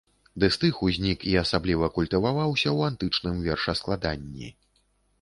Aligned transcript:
Дыстых 0.43 0.79
узнік 0.87 1.25
і 1.33 1.35
асабліва 1.43 1.91
культываваўся 1.99 2.65
ў 2.77 2.91
антычным 2.91 3.35
вершаскладанні. 3.47 4.55